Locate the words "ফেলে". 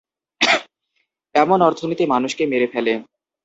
2.73-2.93